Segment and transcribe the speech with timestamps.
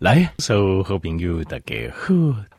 [0.00, 2.14] 来，所有好朋友大家好，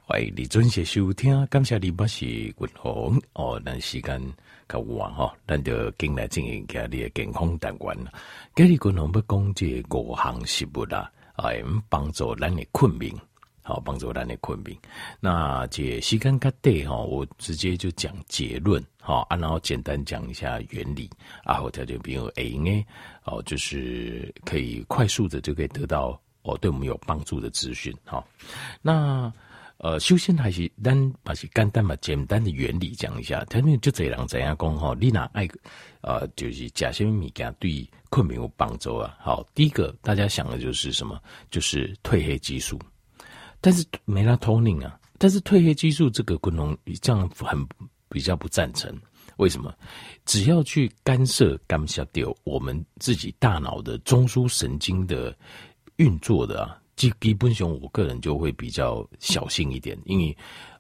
[0.05, 1.48] 欢迎你准时收听。
[1.48, 3.58] 感谢你，我是君鸿哦。
[3.64, 4.21] 咱时间
[4.68, 7.97] 较晚哈，咱就进来进行家里的健康单元。
[8.54, 13.15] 今日君鸿要讲这五项食物啦，哎，帮助咱的困眠，
[13.61, 14.77] 好帮助咱的困眠。
[15.21, 21.09] 那这时间较短哈，我直接就讲结论哈，啊，然后简单讲一下原理
[21.45, 22.85] 啊，后条件比如 A 呢，
[23.23, 26.19] 哦，就是可以快速的就可以得到。
[26.43, 28.23] 哦，对我们有帮助的资讯哈。
[28.81, 29.31] 那
[29.77, 33.45] 呃，首先还是单把是简单嘛，简单的原理讲一下。
[33.45, 34.94] 他们就这样怎样讲哈？
[34.99, 35.47] 你哪爱
[36.02, 39.16] 呃，就是假些米给对困眠有帮助啊。
[39.21, 41.17] 好，第一个大家想的就是什么？
[41.49, 42.77] 就是褪黑激素。
[43.61, 47.66] 但是 melatonin 啊，但是褪黑激素这个功能这样很
[48.09, 48.94] 比较不赞成。
[49.38, 49.73] 为什么？
[50.25, 55.33] 只要去干涉干涉掉我们自己大脑的中枢神经的。
[55.99, 60.38] 运作的啊，基基本上，我个人就会比较小心一点，因为，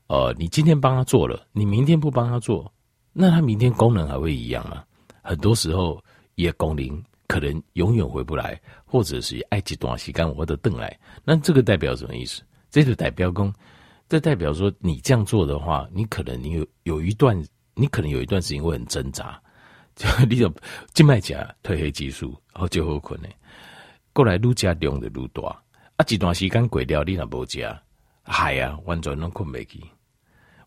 [0.07, 2.73] 呃，你今天帮他做了，你明天不帮他做，
[3.11, 4.81] 那他明天功能还会一样吗？
[5.21, 6.01] 很多时候，
[6.35, 12.41] 也功能可能永远回不来，或者是爱极短时间我的邓来，那这个代表什么意思？
[12.71, 13.53] 这就代表工，
[14.07, 17.37] 这代表说你这样做的话，你可能你有有一段，
[17.75, 19.37] 你可能有一段时间会很挣扎，
[19.95, 20.49] 就你就
[20.93, 23.29] 静脉钾褪黑激素，然后就有可能。
[24.13, 25.41] 过来愈加量就愈大，
[25.95, 27.65] 啊，一段时间过掉，你若无食，
[28.23, 29.81] 嗨啊，完全拢困不去。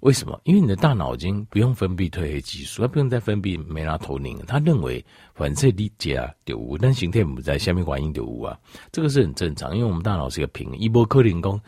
[0.01, 0.41] 为什么？
[0.43, 4.37] 因为你的大脑已经不用分泌褪黑激素，它不用再分泌梅拉托宁。
[4.47, 8.59] 他认为反正你食就有，但形态不在下面反应就有啊，
[8.91, 9.77] 这个是很正常。
[9.77, 11.61] 因为我们大脑是一个平衡，一波克林功，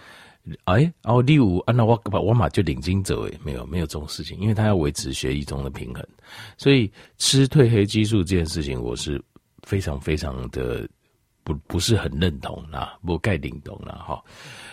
[0.65, 6.05] 哎，然后第五，啊，那我我马就领巾走，诶，没有没有这种事情，因为它要维持血液中的平衡，
[6.59, 9.23] 所以吃褪黑激素这件事情，我是
[9.63, 10.89] 非常非常的。
[11.45, 14.21] 不不是很认同啦，不盖认同了哈。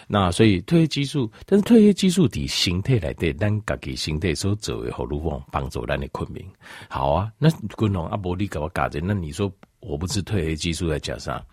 [0.07, 6.45] 那所以褪黑激素，但是褪黑激素的形态来对咱家己形态所做的好如何帮助咱的困眠。
[6.89, 11.45] 好啊，那昆龙阿伯你给我搞的，那你说我不吃褪黑激素再加上，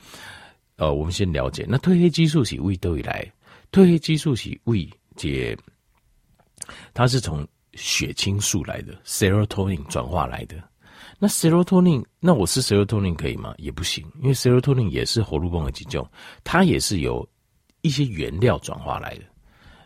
[0.76, 3.30] 呃，我们先了解，那褪黑激素是为都以来，
[3.72, 5.56] 褪黑激素是为解，
[6.94, 10.56] 它是从血清素来的，serotonin 转化来的。
[11.18, 13.52] 那 serotonin，那我吃 serotonin 可以吗？
[13.58, 16.08] 也不行，因为 serotonin 也是荷尔蒙的几种，
[16.44, 17.28] 它也是由
[17.80, 19.24] 一些原料转化来的。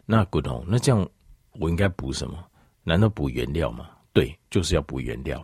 [0.04, 1.08] 那 good 那这样
[1.52, 2.44] 我应该补什么？
[2.84, 3.88] 难道补原料吗？
[4.12, 5.42] 对，就是要补原料。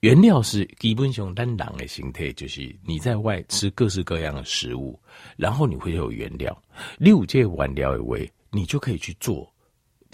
[0.00, 4.96] 原料是基本上单狼的形态，就是你在外吃各式各样的食物，
[5.36, 6.56] 然后你会有原料，
[6.98, 9.52] 六这原料以为你就可以去做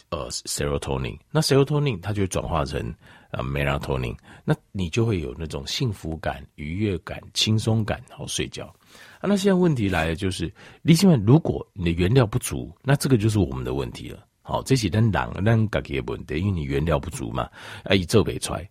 [0.08, 2.94] 呃 serotonin，那 serotonin 它就转化成。
[3.32, 8.66] 啊，melatonin，那你就会有那种幸福感、愉悦感、轻松感，好睡觉。
[9.20, 14.22] 啊，那现在问题来了，就是，你现在如果你的原料不足，那这个就是我们的问题了。
[14.42, 17.48] 好，这是咱人咱家己的问题，因为你原料不足嘛，
[17.84, 18.68] 啊，一做不出来，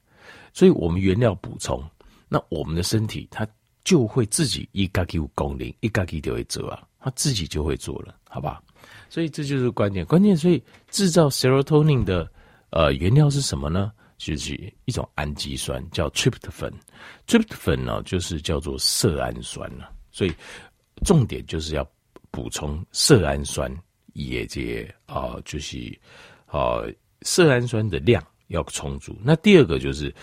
[0.53, 1.83] 所以我们原料补充，
[2.29, 3.47] 那我们的身体它
[3.83, 8.61] 就会自己一家己有功能，一家己就会做啊，它自己就会做了，好吧？
[9.09, 12.29] 所以这就是关键，关键，所以制造 serotonin 的
[12.69, 13.91] 呃原料是什么呢？
[14.23, 14.53] 就是
[14.85, 16.71] 一种氨基酸，叫 tryptophan。
[17.27, 19.91] tryptophan 呢，就是叫做色氨酸了。
[20.11, 20.33] 所以
[21.03, 21.85] 重点就是要
[22.29, 23.75] 补充色氨酸，
[24.13, 25.77] 也接啊，就是
[26.45, 26.81] 啊，
[27.23, 29.17] 色氨酸的量要充足。
[29.23, 30.13] 那第二个就是。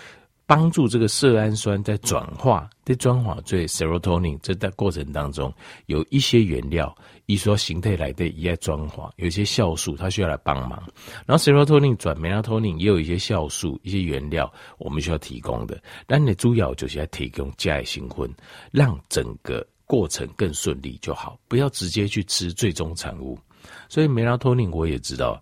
[0.48, 5.53] 帮助这个色氨酸在转化，在转化最 serotonin 这在过程当中，
[5.84, 10.82] 有一些原料，一说形态来的也在转化，有一些酵素它需要来帮忙。
[11.26, 15.78] 然后 serotonin 转 melatonin 也有一些酵素，一些原料我们需要提供的。
[16.06, 18.26] 但你的主要就是要提供加爱新婚，
[18.72, 23.38] 让整个过程更顺利就好，不要直接去吃最终产物。
[23.91, 25.38] 所以 melatonin 我也知道，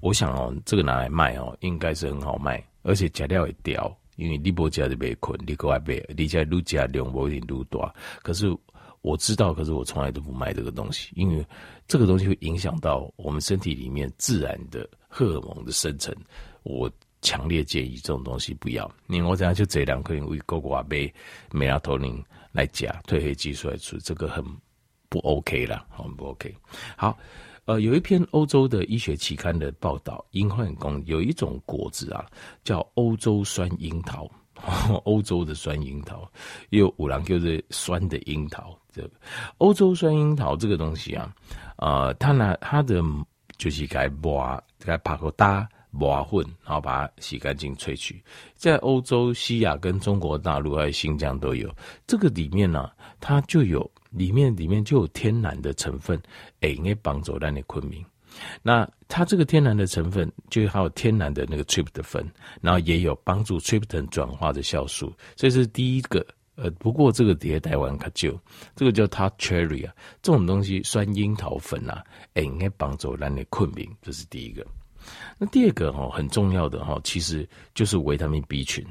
[0.00, 3.92] 我想哦，这个拿来卖哦，应该是很好卖，而且假料也掉。
[4.16, 7.94] 因为你不加就被困，你国外被你加愈加量不一定愈大。
[8.22, 8.54] 可是
[9.02, 11.46] 我知道，可是我从来都不卖这个东西，因为
[11.86, 16.14] 这个东西会影响到我们身体里面自然的荷尔蒙的生成。
[16.64, 16.90] 我
[17.22, 18.90] 强烈建议这种东西不要。
[19.06, 21.12] 你我等下就这两颗因为国外被
[21.52, 24.44] 美拉托宁来加褪黑激素来出，这个很
[25.08, 26.54] 不 OK 啦，很不 OK。
[26.96, 27.16] 好。
[27.66, 32.24] 呃，有一篇欧洲的医学期刊的报道，英汉公有一种果子啊，
[32.62, 34.30] 叫欧洲酸樱桃，
[35.02, 36.30] 欧洲的酸樱桃，
[36.70, 38.78] 又五郎就是酸的樱桃。
[38.92, 39.10] 这个
[39.58, 41.34] 欧洲酸樱桃这个东西啊，
[41.78, 43.02] 呃，它拿它的
[43.58, 48.22] 就是该磨，该把个大磨混，然后把它洗干净萃取，
[48.54, 51.68] 在欧洲、西亚跟中国大陆还有新疆都有。
[52.06, 56.20] 这个里面呢、啊，它就有里面里面就有天然的成分，
[56.60, 58.04] 哎，应该帮助咱的困明。
[58.62, 62.26] 那它这个天然的成分，就还有天然的那个 t r i p t 粉
[62.60, 66.26] 然后也有帮助 t r i p t 转化的酵素，这是第一个。
[66.58, 68.34] 呃，不过这个迭代完可就
[68.74, 69.92] 这个叫它 cherry 啊，
[70.22, 72.02] 这种东西酸樱桃粉啊，
[72.32, 74.66] 哎，应该帮助咱的困明，这是第一个。
[75.36, 78.82] 那第二个哈，很重要的哈，其实就是维他命 B 群。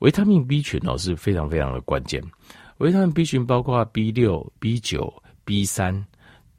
[0.00, 2.20] 维他命 B 群哦是非常非常的关键。
[2.78, 5.12] 维他命 B 群包括 B 六、B 九、
[5.44, 6.04] B 三，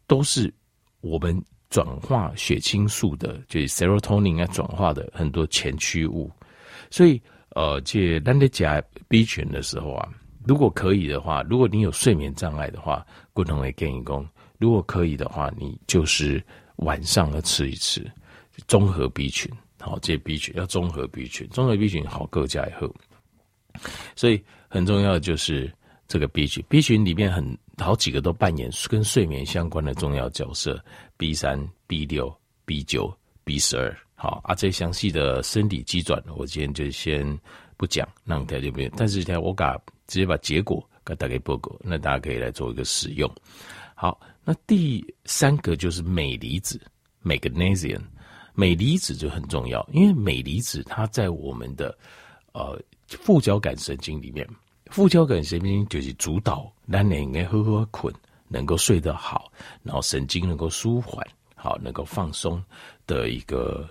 [0.08, 0.54] 都是
[1.02, 6.32] 我们转化血清素的，就是 serotonin 要转化的很多前驱物。
[6.90, 7.22] 所以
[7.56, 10.10] 呃，这咱在加 B 群的时候啊。
[10.48, 14.28] 如果可以的话，如果你有睡眠障碍的话，不能会建议讲。
[14.58, 16.44] 如果可以的话，你就是
[16.78, 18.10] 晚上要吃一吃
[18.66, 22.92] 综合 B 群，好，这 B 群要综合 B 群，综合 B 群好各家以后，
[24.16, 25.72] 所以很重要的就是
[26.10, 30.84] 这个 B 群，B 群里面很好几个都扮演跟睡眠相关的重要角色
[31.16, 31.58] ，B 三、
[31.88, 32.36] B 六、
[32.66, 33.10] B 九、
[33.46, 37.40] B 十二，好啊，这详细的生理机转，我今天就先
[37.78, 39.82] 不讲，那大家就不用，但是现在我讲。
[40.10, 43.32] 直接把结果给大家报告，那大家可以来做一个使用。
[43.94, 46.82] 好，那第三个就是镁离子
[47.24, 48.02] （magnesium）。
[48.56, 51.96] 镁离子就很重要，因为镁离子它在我们的
[52.54, 54.50] 呃副交感神经里面，
[54.90, 58.14] 副交感神经就是主导让你应该好好困，
[58.48, 59.52] 能够睡得好，
[59.84, 61.26] 然后神经能够舒缓，
[61.56, 62.64] 好，能够放松
[63.08, 63.88] 的一个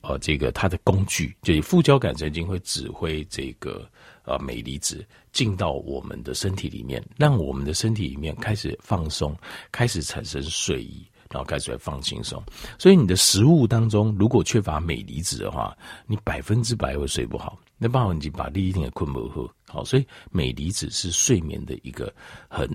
[0.00, 3.88] 呃这个它的工具，就是副交感神经会指挥这个。
[4.26, 9.36] 呃，镁离子进到我们的身体里面，让我们的身体里面开始放松，
[9.70, 12.42] 开始产生睡意，然后开始来放轻松。
[12.78, 15.76] 所以你的食物当中如果缺乏镁离子的话，
[16.06, 17.58] 你百分之百会睡不好。
[17.76, 19.52] 那办法你把第一天的困不好。
[19.68, 22.12] 好，所以镁离子是睡眠的一个
[22.48, 22.68] 很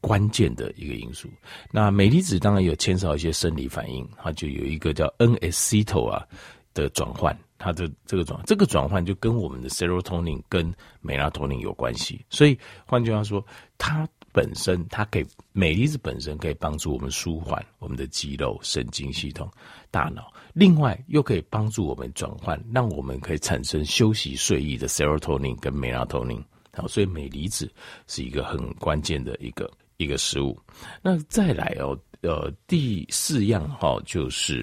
[0.00, 1.28] 关键的一个因素。
[1.70, 6.26] 那镁离子当然有牵涉一些生理反应，它就有一个叫 N-acetyl 啊
[6.74, 7.36] 的转换。
[7.58, 10.70] 它的这个转这个转换就跟我们的 serotonin 跟
[11.02, 13.42] melatonin 有关系，所以换句话说，
[13.78, 15.24] 它本身它可以
[15.54, 19.50] 镁离子本身可以帮助我们舒缓我们的肌肉、神经系统、
[19.90, 26.44] 大脑，另外又可以帮助我们转换，让我们可以产生休息睡意的 serotonin 跟 melatonin。
[26.74, 27.72] 好，所以镁离子
[28.06, 30.54] 是一个很关键的一个一个食物。
[31.00, 34.62] 那再来哦，呃，第四样哈就是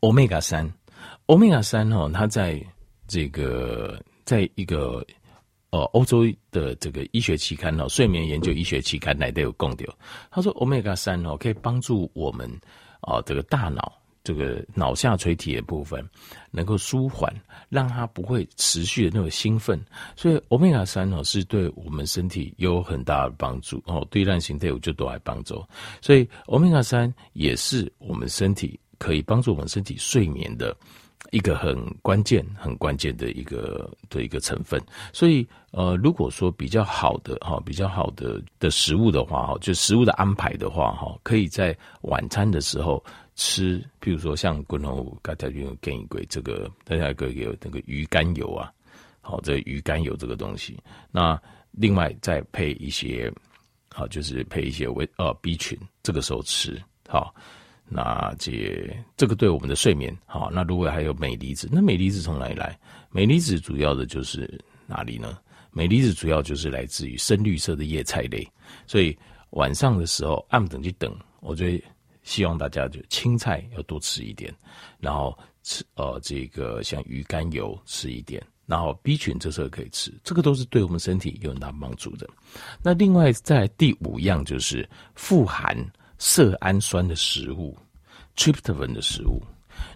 [0.00, 0.68] omega 三。
[1.26, 2.60] 欧米伽三哈，它在
[3.06, 5.06] 这个在一个
[5.74, 9.84] 呃欧洲的这个医学期刊哦，睡眠研究医学期刊来都有讲到。
[10.30, 12.48] 他说欧米伽三哦，可以帮助我们
[13.00, 13.92] 啊这个大脑
[14.22, 16.08] 这个脑下垂体的部分
[16.52, 17.34] 能够舒缓，
[17.68, 19.84] 让它不会持续的那种兴奋。
[20.14, 25.60] 所以欧米伽三哦是对我们身体有很大的帮助哦，对烂形态就都来帮助。
[26.00, 30.76] 所以欧米伽三也是我们身体可以帮助我们身体睡眠的。
[31.30, 34.80] 一个很关键、很关键的一个的一个成分，
[35.12, 43.02] 所以呃，如果说比较好的哈，比较好的的食物的话哈，就食物的安排的话哈，可以在晚餐的时候
[43.34, 48.70] 吃，譬如说像滚龙刚才用建议过这个，大家可以有那个鱼肝油啊，
[49.20, 50.78] 好，这鱼肝油这个东西，
[51.10, 51.40] 那
[51.72, 53.32] 另外再配一些，
[53.92, 57.34] 好，就是配一些维呃 B 群，这个时候吃好。
[57.86, 60.50] 那这这个对我们的睡眠好。
[60.50, 62.78] 那如果还有镁离子，那镁离子从哪里来？
[63.10, 65.38] 镁离子主要的就是哪里呢？
[65.70, 68.46] 镁离子主要就是来自于深绿色的叶菜类。
[68.86, 69.16] 所以
[69.50, 71.66] 晚上的时候，按等去等，我就
[72.22, 74.52] 希望大家就青菜要多吃一点，
[74.98, 82.26] 然后吃呃这个像鱼肝油吃一点，然后 B 群这时候可以吃，这个都是对我们身体有很大帮助的。
[82.82, 85.76] 那另外在第五样就是富含
[86.24, 87.76] 色氨酸的食物。
[88.36, 89.40] tryptophan 的食物，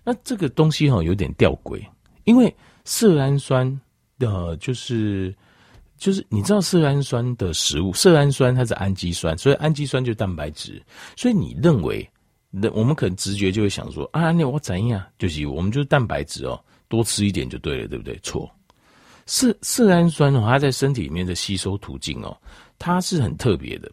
[0.05, 1.85] 那这个东西哈有点吊诡，
[2.23, 2.55] 因为
[2.85, 3.69] 色氨酸
[4.17, 5.35] 的，就是
[5.97, 10.81] 就是你知道色氨酸的食物，色氨酸它是氨基酸，所以氨基酸就是蛋白质，
[11.17, 12.09] 所以你认为，
[12.49, 15.05] 那我们可能直觉就会想说啊，那我怎样？
[15.19, 18.17] 就是我们就是蛋白质哦，多吃一点就对了，对不对？
[18.23, 18.49] 错，
[19.27, 22.41] 色色氨酸哦，它在身体里面的吸收途径哦，
[22.79, 23.91] 它是很特别的，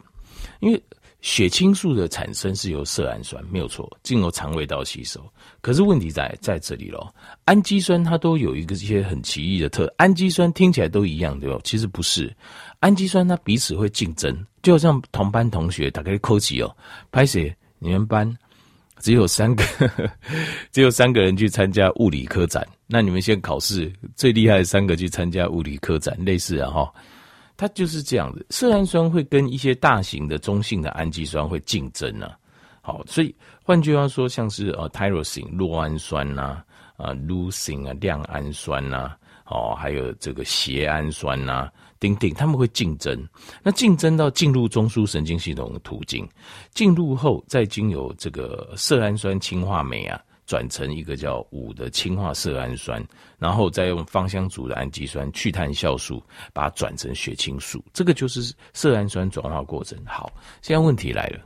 [0.59, 0.79] 因为。
[1.25, 5.19] 血清素的产生是由色氨酸，没有错，经由肠胃道吸收。
[5.59, 7.11] 可是问题在在这里咯，
[7.45, 11.59] 氨基酸它都有一个一些很奇异的特，氨基酸听起来都一样，对吧？
[11.63, 12.31] 其实不是，
[12.79, 16.77] 氨基酸它彼此会竞争，就好像同班同学打开扣起哦，
[17.11, 17.51] 拍谁？
[17.79, 18.31] 你们班
[18.99, 19.63] 只有三个，
[20.71, 26.93] 只有三个人去参加物理科展，那你们先考试最厉害的三个去参加物理科展，类似啊哈。
[27.57, 32.37] 它就是这样子，色氨酸会跟一些大型的、中性的氨基酸会竞争呢、啊。
[32.81, 33.33] 好，所以
[33.63, 36.61] 换句话说，像是呃 tyrosine 酪氨酸呐，
[36.97, 43.27] 啊 leucine 啊亮氨酸呐、啊，哦，还有这个纈氨酸呐、啊，等等，他们会竞争。
[43.63, 46.29] 那竞争到进入中枢神经系统的途径，
[46.73, 50.21] 进入后再经由这个色氨酸氢化酶啊。
[50.45, 53.03] 转成一个叫五的氢化色氨酸，
[53.39, 56.21] 然后再用芳香族的氨基酸去碳酵素
[56.53, 59.97] 把它转成血清素，这个就是色氨酸转化过程。
[60.05, 61.39] 好，现在问题来了，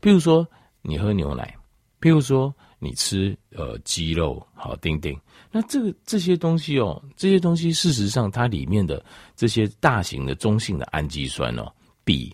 [0.00, 0.46] 譬如说
[0.82, 1.52] 你喝牛奶，
[2.00, 5.18] 譬如说你吃呃鸡肉，好，丁丁，
[5.50, 11.72] 那这个这些东西哦，这些东西事实上它里面的这些大型的中性的氨基酸哦，
[12.04, 12.32] 比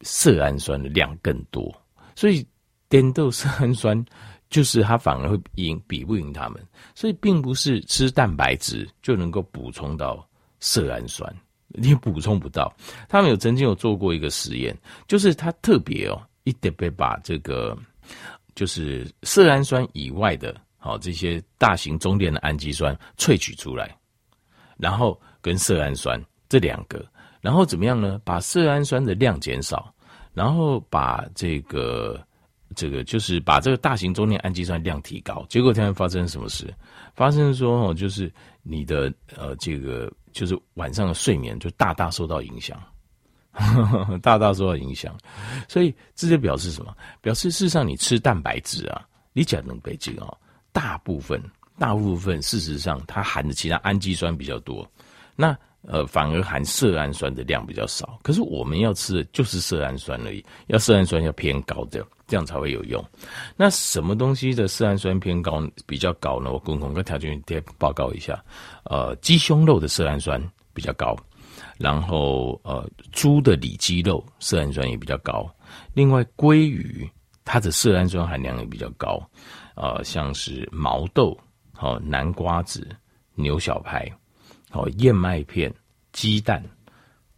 [0.00, 1.72] 色氨酸的量更多，
[2.16, 2.44] 所以
[2.88, 4.04] 颠豆色氨酸。
[4.56, 10.26] 就是它反而会赢，比不赢他们，所以并不是吃蛋白质就能够补充到
[10.60, 11.30] 色氨酸，
[11.68, 12.74] 你补充不到。
[13.06, 14.74] 他们有曾经有做过一个实验，
[15.06, 17.76] 就是他特别哦，一点被把这个
[18.54, 23.94] 就是色氨酸以外的，好这些大型中链的氨基酸萃取出来，
[24.78, 27.04] 然后跟色氨酸这两个，
[27.42, 28.18] 然后怎么样呢？
[28.24, 29.94] 把色氨酸的量减少，
[30.32, 32.18] 然后把这个。
[32.76, 36.72] 这个就是把这个大型中链氨基酸量提高，结果突然发生什么事？
[37.14, 38.30] 发生说哦，就是
[38.62, 42.80] 你的呃，这个就是晚上的睡眠就大大受到影响，
[44.22, 45.16] 大大受到影响。
[45.66, 46.94] 所以这就表示什么？
[47.22, 50.38] 表示事实上你吃蛋白质啊，你讲能北京哦，
[50.70, 51.42] 大部分
[51.78, 54.86] 大部分事实上它含的其他氨基酸比较多，
[55.34, 55.56] 那。
[55.82, 63.04] 呃，反而含色氨酸的量比较少，可是我们要吃的就是色氨酸而已，要色氨酸要偏高的，这样才会有用。
[63.56, 66.50] 那什么东西的色氨酸偏高比较高呢？
[66.50, 68.42] 我共同跟条件员报告一下。
[68.84, 70.42] 呃，鸡胸肉的色氨酸
[70.74, 71.16] 比较高，
[71.78, 75.48] 然后呃，猪的里脊肉色氨酸也比较高。
[75.94, 77.08] 另外，鲑鱼
[77.44, 79.22] 它的色氨酸含量也比较高。
[79.76, 81.38] 呃，像是毛豆、
[81.72, 82.88] 好、南瓜子、
[83.36, 84.10] 牛小排。
[84.72, 85.72] 哦，燕麦片、
[86.12, 86.62] 鸡蛋、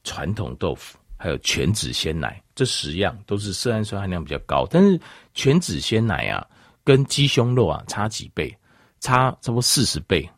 [0.05, 4.67] 传统豆腐，还有全脂鲜奶，这十样都是色氨酸含量比较高。
[4.71, 4.99] 但是
[5.35, 6.45] 全脂鲜奶啊，
[6.83, 8.57] 跟鸡胸肉啊差几倍，
[9.01, 10.29] 差差不多四十倍。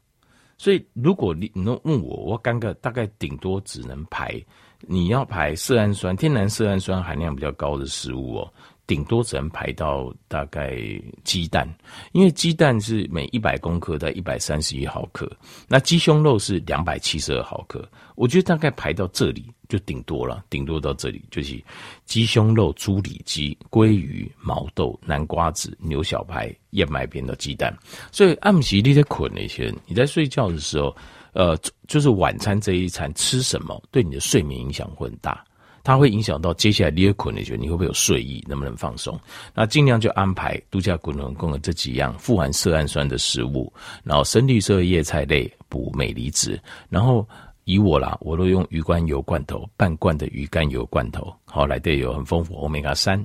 [0.58, 4.38] 所以如果你你能问我，我刚刚大概顶多只能排，
[4.80, 8.52] 你要排色氨酸、天然色氨酸含量比较高的食物哦。
[8.90, 10.76] 顶多只能排到大概
[11.22, 11.64] 鸡蛋，
[12.10, 15.30] 因为鸡蛋是每一百公克在一百三十一毫克，
[15.68, 21.62] 那鸡胸肉是两百七十二毫克，我觉得大概排到这里就顶多了，顶多到这里就是
[22.04, 27.72] 鸡胸肉、猪里脊、鲑鱼、毛豆、南瓜子、牛小排、燕麦片的鸡蛋，
[28.10, 30.96] 所以暗时你在捆那些，你在睡觉的时候，
[31.32, 31.56] 呃，
[31.86, 35.44] 就是晚餐这一餐吃什么，对你的睡眠影响会很大。
[35.82, 39.18] 它会影响到接下来第二捆的时候，你会不会有睡意，能不能放松？
[39.54, 43.72] 那尽量就安排度假滚轮供的这几样富含色氨酸的食物，
[44.04, 47.26] 然后深绿色叶菜类补镁离子，然后
[47.64, 53.24] 以我啦，我都用鱼肝油罐头，半罐的鱼肝油罐头，好来的有很丰富欧米伽三，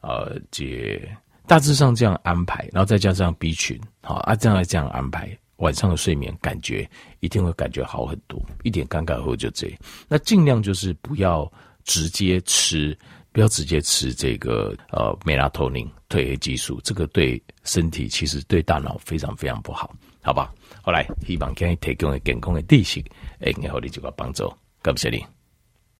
[0.00, 1.00] 呃，这
[1.46, 6.88] 大致上这样安排，然后再加上 B 群，好啊，这样这样安排，晚上的睡眠感觉
[7.20, 9.72] 一定会感觉好很多，一点尴尬后就这，
[10.08, 11.50] 那尽量就是不要。
[11.86, 12.96] 直接吃，
[13.32, 19.90] 不要直接吃这个呃，美拉托宁褪黑激素，这个对身体其实对大脑非常非常不好，
[20.20, 20.52] 好吧？
[20.82, 23.00] 好来希望可以提供的健康的知识，
[23.40, 24.52] 哎，然后你就个帮助，
[24.82, 25.24] 感谢你。